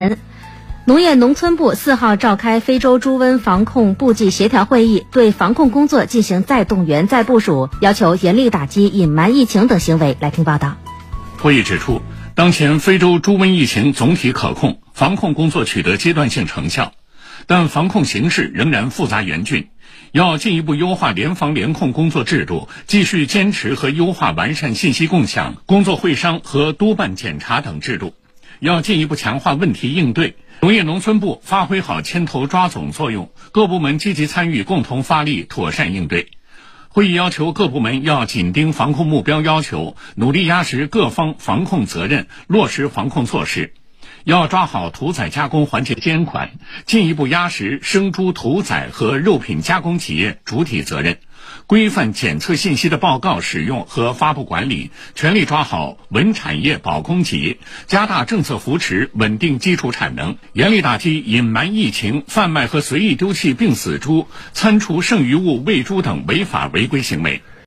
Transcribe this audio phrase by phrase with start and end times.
[0.00, 0.16] 人
[0.86, 10.16] 农业农村部四号召开非洲猪瘟防控部际协调会议，对防控工作进行再动员、再部署，要求严厉打击隐瞒疫情等行为。
[10.20, 10.76] 来听报道。
[11.38, 12.00] 会议指出，
[12.36, 16.92] 当前非洲猪瘟疫情总体可控，防控工作取得阶段性成效，
[17.48, 19.68] 但防控形势仍然复杂严峻，
[20.12, 28.14] 要进一步优化联防联控工作制度，继续坚持和优化完善信息共享、工作会商和督办检查等制度。
[28.60, 36.28] 要进一步强化问题应对，农业农村部发挥好牵头抓总作用，各部门积极参与，共同发力，妥善应对。
[36.88, 43.72] 会议要求各部门要紧盯防控目标要求，努力压实各方防控责任，落实防控措施。
[44.28, 46.50] 要抓好屠宰加工环节监管，
[46.84, 51.16] 进一步压实生猪屠宰和肉品加工企业主体责任，
[51.66, 67.40] 规范检测信息的报告使用和发布管理，全力抓好稳产业保供给，加大政策扶持，稳定基础产能，严厉打击隐瞒疫情、贩卖和随意丢弃病死猪、餐厨剩余物喂猪等违法违规行为。